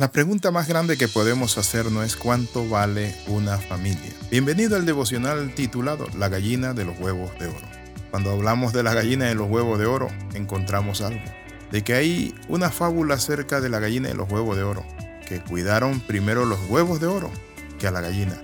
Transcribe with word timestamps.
La 0.00 0.12
pregunta 0.12 0.52
más 0.52 0.68
grande 0.68 0.96
que 0.96 1.08
podemos 1.08 1.58
hacer 1.58 1.90
no 1.90 2.04
es 2.04 2.14
cuánto 2.14 2.68
vale 2.68 3.16
una 3.26 3.58
familia. 3.58 4.12
Bienvenido 4.30 4.76
al 4.76 4.86
devocional 4.86 5.52
titulado 5.56 6.06
La 6.16 6.28
gallina 6.28 6.72
de 6.72 6.84
los 6.84 6.96
huevos 7.00 7.36
de 7.40 7.48
oro. 7.48 7.66
Cuando 8.12 8.30
hablamos 8.30 8.72
de 8.72 8.84
la 8.84 8.94
gallina 8.94 9.24
de 9.24 9.34
los 9.34 9.50
huevos 9.50 9.76
de 9.76 9.86
oro, 9.86 10.06
encontramos 10.34 11.00
algo. 11.00 11.24
De 11.72 11.82
que 11.82 11.94
hay 11.94 12.32
una 12.48 12.70
fábula 12.70 13.16
acerca 13.16 13.60
de 13.60 13.70
la 13.70 13.80
gallina 13.80 14.08
de 14.08 14.14
los 14.14 14.30
huevos 14.30 14.56
de 14.56 14.62
oro, 14.62 14.86
que 15.26 15.42
cuidaron 15.42 15.98
primero 15.98 16.44
los 16.44 16.60
huevos 16.68 17.00
de 17.00 17.08
oro 17.08 17.32
que 17.80 17.88
a 17.88 17.90
la 17.90 18.00
gallina. 18.00 18.40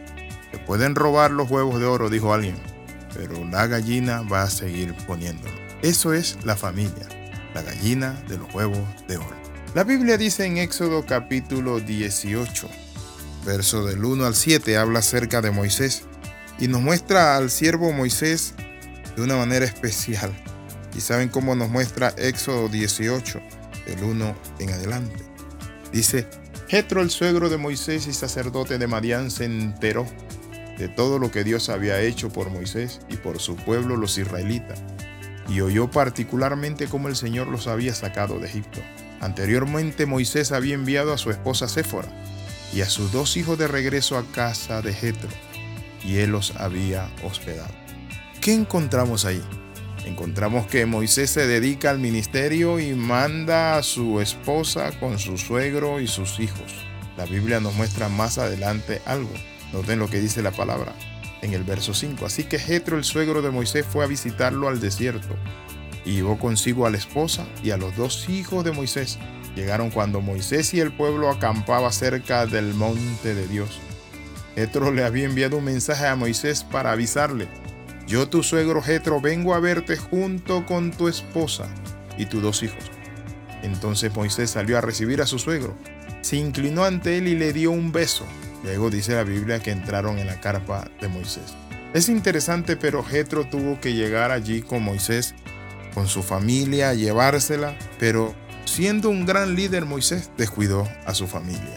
Se 0.51 0.59
pueden 0.59 0.97
robar 0.97 1.31
los 1.31 1.49
huevos 1.49 1.79
de 1.79 1.87
oro, 1.87 2.11
dijo 2.11 2.35
alguien, 2.35 2.57
pero 3.15 3.45
la 3.45 3.69
gallina 3.69 4.23
va 4.23 4.43
a 4.43 4.51
seguir 4.51 4.93
poniéndolo. 5.07 5.55
Eso 5.83 6.15
es 6.15 6.37
la 6.45 6.57
familia, 6.57 7.09
la 7.55 7.63
gallina 7.63 8.21
de 8.27 8.39
los 8.39 8.53
huevos 8.53 8.81
de 9.07 9.19
oro. 9.19 9.44
La 9.75 9.83
Biblia 9.83 10.17
dice 10.17 10.45
en 10.45 10.59
Éxodo 10.59 11.05
capítulo 11.05 11.81
18, 11.81 12.69
verso 13.45 13.85
del 13.85 14.05
1 14.05 14.25
al 14.25 14.37
7, 14.37 14.77
habla 14.77 15.01
acerca 15.01 15.41
de 15.41 15.51
Moisés 15.51 16.05
y 16.61 16.69
nos 16.69 16.81
muestra 16.81 17.37
al 17.37 17.51
siervo 17.51 17.91
Moisés 17.91 18.55
de 19.17 19.23
una 19.23 19.37
manera 19.37 19.65
especial. 19.65 20.33
¿Y 20.97 21.01
saben 21.01 21.29
cómo 21.29 21.57
nos 21.57 21.71
muestra 21.71 22.15
Éxodo 22.17 22.69
18, 22.69 23.43
del 23.89 24.05
1 24.05 24.37
en 24.61 24.71
adelante? 24.71 25.25
Dice, 25.93 26.29
Jetro 26.69 27.03
el 27.03 27.11
suegro 27.11 27.49
de 27.49 27.57
Moisés 27.57 28.07
y 28.07 28.13
sacerdote 28.13 28.79
de 28.79 28.87
Madián 28.87 29.29
se 29.33 29.47
enteró 29.47 30.07
de 30.79 30.87
todo 30.87 31.19
lo 31.19 31.33
que 31.33 31.43
Dios 31.43 31.69
había 31.69 32.01
hecho 32.01 32.33
por 32.33 32.49
Moisés 32.49 33.01
y 33.09 33.17
por 33.17 33.41
su 33.41 33.57
pueblo 33.57 33.97
los 33.97 34.19
israelitas, 34.19 34.81
y 35.49 35.63
oyó 35.63 35.91
particularmente 35.91 36.87
cómo 36.87 37.09
el 37.09 37.17
Señor 37.17 37.49
los 37.49 37.67
había 37.67 37.93
sacado 37.93 38.39
de 38.39 38.47
Egipto 38.47 38.81
Anteriormente 39.21 40.07
Moisés 40.07 40.53
había 40.53 40.75
enviado 40.75 41.13
a 41.13 41.19
su 41.19 41.31
esposa 41.31 41.69
Séfora 41.69 42.09
y 42.73 42.81
a 42.81 42.91
sus 42.91 43.13
dos 43.13 43.37
hijos 43.37 43.59
de 43.59 43.69
regreso 43.69 44.19
a 44.19 44.25
casa 44.33 44.83
de 44.83 44.93
Jetro, 44.93 45.31
y 46.05 46.17
él 46.17 46.31
los 46.31 46.57
había 46.57 47.09
hospedado. 47.23 47.73
¿Qué 48.41 48.53
encontramos 48.53 49.25
ahí? 49.25 49.43
Encontramos 50.05 50.67
que 50.67 50.85
Moisés 50.85 51.31
se 51.31 51.47
dedica 51.47 51.91
al 51.91 51.99
ministerio 51.99 52.79
y 52.79 52.93
manda 52.95 53.77
a 53.77 53.83
su 53.83 54.21
esposa 54.21 54.99
con 55.01 55.19
su 55.19 55.39
suegro 55.39 56.01
y 56.01 56.07
sus 56.07 56.41
hijos. 56.41 56.75
La 57.17 57.25
Biblia 57.25 57.61
nos 57.61 57.75
muestra 57.75 58.09
más 58.09 58.39
adelante 58.39 59.01
algo. 59.07 59.33
Noten 59.73 59.99
lo 59.99 60.11
que 60.11 60.21
dice 60.21 60.43
la 60.43 60.51
palabra 60.51 60.93
en 61.41 61.55
el 61.55 61.63
verso 61.63 61.95
5. 61.95 62.27
Así 62.27 62.45
que 62.45 62.59
Jetro, 62.59 62.99
el 62.99 63.05
suegro 63.05 63.41
de 63.41 63.51
Moisés, 63.51 63.87
fue 63.89 64.05
a 64.05 64.09
visitarlo 64.09 64.69
al 64.69 64.81
desierto 64.81 65.37
y 66.05 66.13
llevó 66.13 66.39
consigo 66.39 66.87
a 66.87 66.91
la 66.91 66.99
esposa 66.99 67.47
y 67.63 67.71
a 67.71 67.77
los 67.77 67.97
dos 67.97 68.29
hijos 68.29 68.65
de 68.65 68.73
Moisés. 68.73 69.19
Llegaron 69.57 69.91
cuando 69.91 70.21
Moisés 70.21 70.75
y 70.75 70.81
el 70.81 70.93
pueblo 70.93 71.31
acampaba 71.31 71.93
cerca 71.93 72.47
del 72.47 72.75
monte 72.75 73.35
de 73.35 73.47
Dios. 73.47 73.81
Jetro 74.55 74.93
le 74.93 75.05
había 75.05 75.25
enviado 75.25 75.59
un 75.59 75.65
mensaje 75.65 76.07
a 76.07 76.17
Moisés 76.17 76.65
para 76.65 76.93
avisarle, 76.93 77.49
yo 78.07 78.29
tu 78.29 78.43
suegro 78.43 78.83
Jetro 78.83 79.21
vengo 79.21 79.55
a 79.55 79.61
verte 79.61 79.97
junto 79.97 80.67
con 80.67 80.91
tu 80.91 81.09
esposa 81.09 81.67
y 82.19 82.27
tus 82.27 82.43
dos 82.43 82.63
hijos. 82.63 82.91
Entonces 83.63 84.15
Moisés 84.15 84.51
salió 84.51 84.77
a 84.77 84.83
recibir 84.83 85.23
a 85.23 85.27
su 85.27 85.39
suegro, 85.39 85.75
se 86.21 86.37
inclinó 86.37 86.85
ante 86.85 87.17
él 87.17 87.29
y 87.29 87.35
le 87.35 87.55
dio 87.55 87.71
un 87.71 87.93
beso. 87.93 88.27
Luego 88.63 88.91
dice 88.91 89.15
la 89.15 89.25
Biblia 89.25 89.61
que 89.61 89.71
entraron 89.71 90.19
en 90.19 90.27
la 90.27 90.41
carpa 90.41 90.87
de 91.01 91.09
Moisés. 91.09 91.55
Es 91.95 92.09
interesante, 92.09 92.77
pero 92.77 93.03
Jetro 93.03 93.45
tuvo 93.45 93.81
que 93.81 93.95
llegar 93.95 94.33
allí 94.33 94.61
con 94.63 94.83
Moisés 94.83 95.35
con 95.95 96.09
su 96.09 96.23
familia, 96.23 96.93
llevársela, 96.95 97.79
pero 97.99 98.35
siendo 98.65 99.09
un 99.09 99.25
gran 99.25 99.55
líder 99.55 99.87
Moisés 99.87 100.31
descuidó 100.37 100.89
a 101.07 101.15
su 101.15 101.27
familia. 101.27 101.77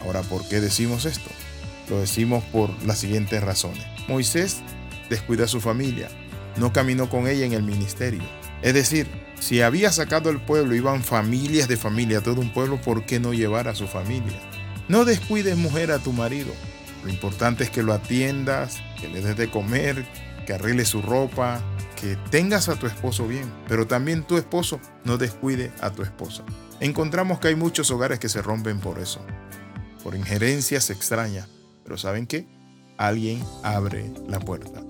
Ahora, 0.00 0.22
¿por 0.22 0.46
qué 0.48 0.60
decimos 0.60 1.04
esto? 1.04 1.30
Lo 1.88 2.00
decimos 2.00 2.42
por 2.44 2.70
las 2.84 2.98
siguientes 2.98 3.42
razones. 3.42 3.84
Moisés 4.08 4.58
descuidó 5.10 5.44
a 5.44 5.48
su 5.48 5.60
familia, 5.60 6.08
no 6.56 6.72
caminó 6.72 7.08
con 7.08 7.28
ella 7.28 7.44
en 7.44 7.52
el 7.52 7.62
ministerio. 7.62 8.22
Es 8.62 8.74
decir, 8.74 9.06
si 9.40 9.62
había 9.62 9.92
sacado 9.92 10.30
el 10.30 10.40
pueblo, 10.40 10.74
iban 10.74 11.04
familias 11.04 11.68
de 11.68 11.76
familia, 11.76 12.20
todo 12.20 12.40
un 12.40 12.52
pueblo, 12.52 12.80
¿por 12.80 13.04
qué 13.04 13.20
no 13.20 13.32
llevar 13.32 13.68
a 13.68 13.74
su 13.74 13.86
familia? 13.86 14.38
No 14.88 15.04
descuides 15.04 15.56
mujer 15.56 15.92
a 15.92 15.98
tu 15.98 16.12
marido. 16.12 16.52
Lo 17.04 17.10
importante 17.10 17.64
es 17.64 17.70
que 17.70 17.82
lo 17.82 17.92
atiendas, 17.92 18.78
que 19.00 19.08
le 19.08 19.20
des 19.20 19.36
de 19.36 19.50
comer, 19.50 20.04
que 20.46 20.54
arregle 20.54 20.84
su 20.84 21.02
ropa, 21.02 21.62
que 22.00 22.16
tengas 22.30 22.68
a 22.68 22.76
tu 22.76 22.86
esposo 22.86 23.26
bien, 23.26 23.52
pero 23.66 23.86
también 23.86 24.22
tu 24.22 24.36
esposo 24.36 24.80
no 25.04 25.18
descuide 25.18 25.72
a 25.80 25.90
tu 25.90 26.02
esposa. 26.02 26.44
Encontramos 26.80 27.40
que 27.40 27.48
hay 27.48 27.56
muchos 27.56 27.90
hogares 27.90 28.20
que 28.20 28.28
se 28.28 28.40
rompen 28.40 28.78
por 28.78 29.00
eso, 29.00 29.20
por 30.04 30.14
injerencias 30.14 30.90
extrañas, 30.90 31.48
pero 31.82 31.98
¿saben 31.98 32.26
qué? 32.26 32.46
Alguien 32.98 33.42
abre 33.64 34.12
la 34.28 34.38
puerta. 34.38 34.80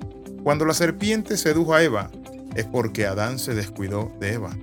Cuando 0.42 0.66
la 0.66 0.74
serpiente 0.74 1.38
sedujo 1.38 1.74
a 1.74 1.82
Eva, 1.82 2.10
es 2.54 2.66
porque 2.66 3.06
Adán 3.06 3.38
se 3.38 3.54
descuidó 3.54 4.12
de 4.20 4.34
Eva. 4.34 4.56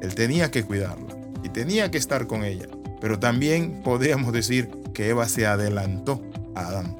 Él 0.00 0.14
tenía 0.14 0.50
que 0.50 0.64
cuidarla 0.64 1.14
y 1.42 1.50
tenía 1.50 1.90
que 1.90 1.98
estar 1.98 2.26
con 2.26 2.44
ella, 2.44 2.68
pero 3.00 3.18
también 3.18 3.82
podríamos 3.82 4.32
decir 4.32 4.70
que 4.94 5.10
Eva 5.10 5.28
se 5.28 5.46
adelantó 5.46 6.22
a 6.54 6.68
Adán. 6.68 6.96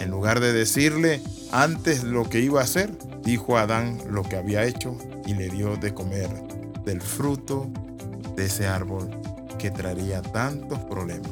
En 0.00 0.10
lugar 0.10 0.40
de 0.40 0.52
decirle 0.52 1.20
antes 1.50 2.02
lo 2.02 2.28
que 2.28 2.40
iba 2.40 2.60
a 2.60 2.64
hacer, 2.64 2.90
dijo 3.22 3.56
a 3.56 3.62
Adán 3.62 3.98
lo 4.08 4.22
que 4.22 4.36
había 4.36 4.64
hecho 4.64 4.96
y 5.26 5.34
le 5.34 5.48
dio 5.48 5.76
de 5.76 5.94
comer 5.94 6.28
del 6.84 7.00
fruto 7.00 7.70
de 8.36 8.46
ese 8.46 8.66
árbol 8.66 9.10
que 9.58 9.70
traería 9.70 10.22
tantos 10.22 10.80
problemas. 10.80 11.30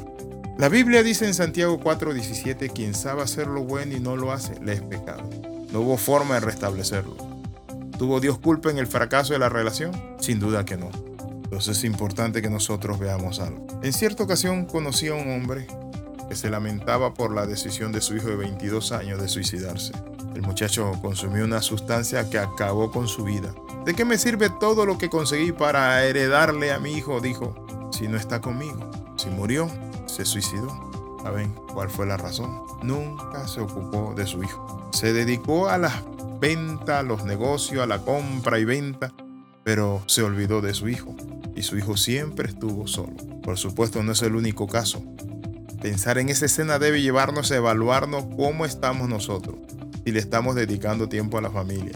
La 0.57 0.69
Biblia 0.69 1.03
dice 1.03 1.25
en 1.25 1.33
Santiago 1.33 1.79
4:17, 1.79 2.71
quien 2.71 2.93
sabe 2.93 3.23
hacer 3.23 3.47
lo 3.47 3.63
bueno 3.63 3.95
y 3.95 3.99
no 3.99 4.15
lo 4.15 4.31
hace, 4.31 4.59
le 4.61 4.73
es 4.73 4.81
pecado. 4.81 5.29
No 5.71 5.81
hubo 5.81 5.97
forma 5.97 6.35
de 6.35 6.41
restablecerlo. 6.41 7.15
¿Tuvo 7.97 8.19
Dios 8.19 8.39
culpa 8.39 8.69
en 8.69 8.77
el 8.77 8.87
fracaso 8.87 9.33
de 9.33 9.39
la 9.39 9.49
relación? 9.49 9.91
Sin 10.19 10.39
duda 10.39 10.65
que 10.65 10.77
no. 10.77 10.89
Entonces 11.43 11.77
es 11.79 11.83
importante 11.83 12.41
que 12.41 12.49
nosotros 12.49 12.99
veamos 12.99 13.39
algo. 13.39 13.65
En 13.81 13.91
cierta 13.91 14.23
ocasión 14.23 14.65
conocí 14.65 15.07
a 15.07 15.13
un 15.13 15.31
hombre 15.31 15.67
que 16.29 16.35
se 16.35 16.49
lamentaba 16.49 17.13
por 17.13 17.33
la 17.33 17.45
decisión 17.45 17.91
de 17.91 18.01
su 18.01 18.15
hijo 18.15 18.27
de 18.27 18.37
22 18.37 18.91
años 18.91 19.21
de 19.21 19.27
suicidarse. 19.27 19.93
El 20.35 20.43
muchacho 20.43 20.93
consumió 21.01 21.43
una 21.43 21.61
sustancia 21.61 22.29
que 22.29 22.39
acabó 22.39 22.91
con 22.91 23.07
su 23.07 23.25
vida. 23.25 23.53
¿De 23.85 23.93
qué 23.93 24.05
me 24.05 24.17
sirve 24.17 24.49
todo 24.49 24.85
lo 24.85 24.97
que 24.97 25.09
conseguí 25.09 25.51
para 25.51 26.05
heredarle 26.05 26.71
a 26.71 26.79
mi 26.79 26.93
hijo? 26.93 27.19
Dijo, 27.19 27.89
si 27.91 28.07
no 28.07 28.17
está 28.17 28.39
conmigo. 28.39 28.89
Si 29.17 29.29
murió, 29.29 29.69
se 30.05 30.23
suicidó. 30.23 30.69
¿Saben 31.21 31.53
cuál 31.73 31.89
fue 31.89 32.05
la 32.05 32.17
razón? 32.17 32.61
Nunca 32.81 33.47
se 33.47 33.59
ocupó 33.59 34.13
de 34.15 34.25
su 34.25 34.41
hijo. 34.41 34.89
Se 34.93 35.11
dedicó 35.13 35.67
a 35.67 35.77
la 35.77 35.91
venta, 36.39 36.99
a 36.99 37.03
los 37.03 37.25
negocios, 37.25 37.83
a 37.83 37.87
la 37.87 37.99
compra 37.99 38.57
y 38.57 38.65
venta, 38.65 39.13
pero 39.63 40.01
se 40.07 40.23
olvidó 40.23 40.61
de 40.61 40.73
su 40.73 40.87
hijo. 40.87 41.15
Y 41.55 41.63
su 41.63 41.77
hijo 41.77 41.97
siempre 41.97 42.49
estuvo 42.49 42.87
solo. 42.87 43.15
Por 43.43 43.57
supuesto, 43.57 44.01
no 44.01 44.13
es 44.13 44.21
el 44.21 44.35
único 44.35 44.65
caso. 44.67 45.03
Pensar 45.81 46.19
en 46.19 46.29
esa 46.29 46.45
escena 46.45 46.79
debe 46.79 47.01
llevarnos 47.01 47.51
a 47.51 47.57
evaluarnos 47.57 48.25
cómo 48.37 48.65
estamos 48.65 49.09
nosotros 49.09 49.57
si 50.05 50.11
le 50.11 50.19
estamos 50.19 50.55
dedicando 50.55 51.09
tiempo 51.09 51.37
a 51.37 51.41
la 51.41 51.51
familia. 51.51 51.93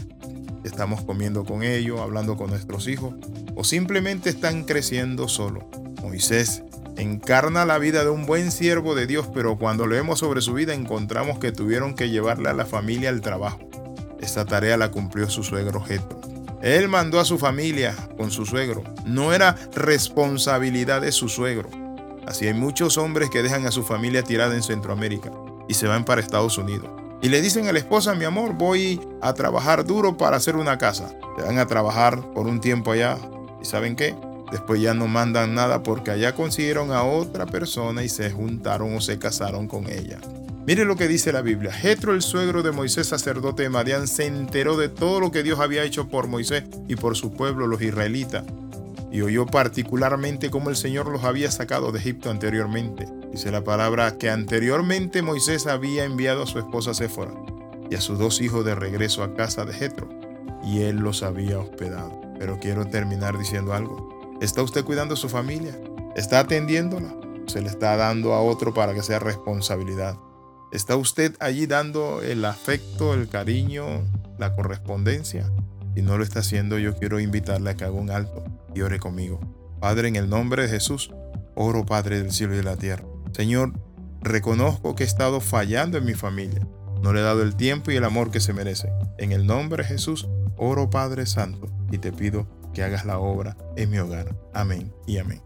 Estamos 0.63 1.01
comiendo 1.03 1.43
con 1.45 1.63
ellos, 1.63 1.99
hablando 2.01 2.37
con 2.37 2.49
nuestros 2.49 2.87
hijos 2.87 3.13
o 3.55 3.63
simplemente 3.63 4.29
están 4.29 4.63
creciendo 4.63 5.27
solo. 5.27 5.69
Moisés 6.01 6.63
encarna 6.97 7.65
la 7.65 7.77
vida 7.77 8.03
de 8.03 8.09
un 8.09 8.25
buen 8.25 8.51
siervo 8.51 8.95
de 8.95 9.07
Dios, 9.07 9.27
pero 9.33 9.57
cuando 9.57 9.85
leemos 9.87 10.19
sobre 10.19 10.41
su 10.41 10.53
vida 10.53 10.73
encontramos 10.73 11.39
que 11.39 11.51
tuvieron 11.51 11.93
que 11.93 12.09
llevarle 12.09 12.49
a 12.49 12.53
la 12.53 12.65
familia 12.65 13.09
al 13.09 13.21
trabajo. 13.21 13.59
Esta 14.19 14.45
tarea 14.45 14.77
la 14.77 14.91
cumplió 14.91 15.29
su 15.29 15.43
suegro 15.43 15.81
Jetro. 15.81 16.19
Él 16.61 16.87
mandó 16.87 17.19
a 17.19 17.25
su 17.25 17.37
familia 17.37 17.95
con 18.17 18.31
su 18.31 18.45
suegro. 18.45 18.83
No 19.05 19.33
era 19.33 19.55
responsabilidad 19.75 21.01
de 21.01 21.11
su 21.11 21.29
suegro. 21.29 21.69
Así 22.25 22.47
hay 22.47 22.55
muchos 22.55 22.97
hombres 22.97 23.29
que 23.29 23.43
dejan 23.43 23.67
a 23.67 23.71
su 23.71 23.83
familia 23.83 24.23
tirada 24.23 24.55
en 24.55 24.63
Centroamérica 24.63 25.31
y 25.67 25.75
se 25.75 25.87
van 25.87 26.05
para 26.05 26.21
Estados 26.21 26.57
Unidos. 26.57 27.04
Y 27.25 27.29
le 27.29 27.41
dicen 27.41 27.67
a 27.67 27.71
la 27.71 27.79
esposa, 27.79 28.13
mi 28.13 28.23
amor, 28.23 28.53
voy 28.53 29.01
a 29.19 29.33
trabajar 29.33 29.83
duro 29.83 30.15
para 30.15 30.37
hacer 30.37 30.55
una 30.55 30.77
casa. 30.77 31.09
Se 31.35 31.41
van 31.41 31.57
a 31.57 31.65
trabajar 31.65 32.21
por 32.33 32.45
un 32.45 32.61
tiempo 32.61 32.91
allá. 32.91 33.17
¿Y 33.59 33.65
saben 33.65 33.95
qué? 33.95 34.13
Después 34.51 34.79
ya 34.79 34.93
no 34.93 35.07
mandan 35.07 35.55
nada 35.55 35.81
porque 35.81 36.11
allá 36.11 36.35
consiguieron 36.35 36.91
a 36.91 37.01
otra 37.01 37.47
persona 37.47 38.03
y 38.03 38.09
se 38.09 38.29
juntaron 38.29 38.95
o 38.95 39.01
se 39.01 39.17
casaron 39.17 39.67
con 39.67 39.89
ella. 39.89 40.19
Mire 40.67 40.85
lo 40.85 40.97
que 40.97 41.07
dice 41.07 41.33
la 41.33 41.41
Biblia. 41.41 41.73
Jetro, 41.73 42.13
el 42.13 42.21
suegro 42.21 42.61
de 42.61 42.71
Moisés, 42.71 43.07
sacerdote 43.07 43.63
de 43.63 43.69
Madián, 43.69 44.07
se 44.07 44.27
enteró 44.27 44.77
de 44.77 44.89
todo 44.89 45.19
lo 45.19 45.31
que 45.31 45.41
Dios 45.41 45.59
había 45.59 45.83
hecho 45.83 46.07
por 46.07 46.27
Moisés 46.27 46.65
y 46.87 46.95
por 46.95 47.17
su 47.17 47.33
pueblo, 47.33 47.65
los 47.65 47.81
israelitas. 47.81 48.43
Y 49.11 49.21
oyó 49.21 49.47
particularmente 49.47 50.51
cómo 50.51 50.69
el 50.69 50.75
Señor 50.75 51.07
los 51.07 51.23
había 51.23 51.49
sacado 51.49 51.91
de 51.91 51.97
Egipto 51.97 52.29
anteriormente 52.29 53.07
Dice 53.35 53.51
la 53.51 53.65
palabra 53.65 54.17
que 54.17 54.29
anteriormente 54.29 55.21
Moisés 55.21 55.67
había 55.67 56.05
enviado 56.05 56.43
a 56.43 56.47
su 56.47 56.57
esposa 56.57 56.93
Séfora 56.93 57.33
y 57.89 57.95
a 57.95 57.99
sus 57.99 58.17
dos 58.17 58.39
hijos 58.39 58.63
de 58.63 58.75
regreso 58.75 59.23
a 59.23 59.33
casa 59.33 59.65
de 59.65 59.73
Jetro, 59.73 60.07
y 60.63 60.83
él 60.83 60.99
los 60.99 61.21
había 61.21 61.59
hospedado. 61.59 62.21
Pero 62.39 62.59
quiero 62.61 62.85
terminar 62.85 63.37
diciendo 63.37 63.73
algo. 63.73 64.37
¿Está 64.39 64.63
usted 64.63 64.85
cuidando 64.85 65.15
a 65.15 65.17
su 65.17 65.27
familia? 65.27 65.77
¿Está 66.15 66.39
atendiéndola? 66.39 67.13
se 67.47 67.59
le 67.61 67.67
está 67.67 67.97
dando 67.97 68.31
a 68.31 68.41
otro 68.41 68.73
para 68.73 68.93
que 68.93 69.03
sea 69.03 69.19
responsabilidad. 69.19 70.15
¿Está 70.71 70.95
usted 70.95 71.35
allí 71.41 71.67
dando 71.67 72.21
el 72.21 72.45
afecto, 72.45 73.13
el 73.13 73.27
cariño, 73.27 74.05
la 74.39 74.55
correspondencia? 74.55 75.51
Si 75.93 76.01
no 76.01 76.17
lo 76.17 76.23
está 76.23 76.39
haciendo, 76.39 76.79
yo 76.79 76.95
quiero 76.95 77.19
invitarle 77.19 77.71
a 77.71 77.75
que 77.75 77.83
haga 77.83 77.99
un 77.99 78.11
alto 78.11 78.45
y 78.73 78.79
ore 78.81 78.97
conmigo. 78.97 79.41
Padre, 79.81 80.07
en 80.07 80.15
el 80.15 80.29
nombre 80.29 80.61
de 80.63 80.69
Jesús, 80.69 81.11
oro 81.53 81.85
Padre 81.85 82.19
del 82.19 82.31
cielo 82.31 82.53
y 82.53 82.57
de 82.57 82.63
la 82.63 82.77
tierra. 82.77 83.03
Señor, 83.35 83.73
reconozco 84.21 84.95
que 84.95 85.03
he 85.03 85.05
estado 85.05 85.41
fallando 85.41 85.97
en 85.97 86.05
mi 86.05 86.13
familia. 86.13 86.65
No 87.01 87.11
le 87.11 87.19
he 87.19 87.23
dado 87.23 87.43
el 87.43 87.57
tiempo 87.57 87.91
y 87.91 87.97
el 87.97 88.05
amor 88.05 88.31
que 88.31 88.39
se 88.39 88.53
merece. 88.53 88.87
En 89.17 89.33
el 89.33 89.45
nombre 89.45 89.83
de 89.83 89.89
Jesús, 89.89 90.29
oro 90.55 90.89
Padre 90.89 91.25
Santo 91.25 91.67
y 91.91 91.97
te 91.97 92.13
pido 92.13 92.47
que 92.73 92.81
hagas 92.81 93.03
la 93.03 93.19
obra 93.19 93.57
en 93.75 93.89
mi 93.89 93.97
hogar. 93.97 94.33
Amén 94.53 94.89
y 95.05 95.17
amén. 95.17 95.41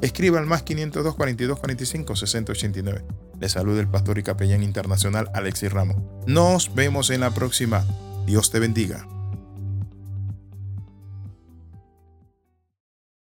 Escriba 0.00 0.38
al 0.38 0.46
más 0.46 0.62
502 0.62 1.16
42 1.16 1.58
45 1.58 2.14
60 2.14 2.52
89. 2.52 3.04
Le 3.40 3.48
saluda 3.48 3.80
el 3.80 3.88
pastor 3.88 4.16
y 4.18 4.22
capellán 4.22 4.62
internacional 4.62 5.28
Alexis 5.34 5.72
Ramos. 5.72 5.96
Nos 6.28 6.72
vemos 6.72 7.10
en 7.10 7.18
la 7.18 7.32
próxima. 7.32 7.84
Dios 8.26 8.52
te 8.52 8.60
bendiga. 8.60 9.08